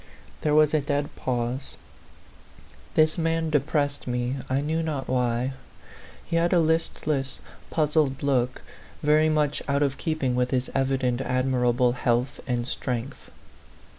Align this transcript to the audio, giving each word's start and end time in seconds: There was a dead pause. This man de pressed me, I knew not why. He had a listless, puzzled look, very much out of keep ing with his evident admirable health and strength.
There 0.41 0.55
was 0.55 0.73
a 0.73 0.81
dead 0.81 1.15
pause. 1.15 1.77
This 2.95 3.19
man 3.19 3.51
de 3.51 3.59
pressed 3.59 4.07
me, 4.07 4.37
I 4.49 4.59
knew 4.59 4.81
not 4.81 5.07
why. 5.07 5.53
He 6.25 6.37
had 6.37 6.53
a 6.53 6.59
listless, 6.59 7.39
puzzled 7.69 8.23
look, 8.23 8.63
very 9.03 9.29
much 9.29 9.61
out 9.67 9.83
of 9.83 9.99
keep 9.99 10.23
ing 10.23 10.33
with 10.33 10.49
his 10.49 10.71
evident 10.73 11.21
admirable 11.21 11.91
health 11.91 12.39
and 12.47 12.67
strength. 12.67 13.29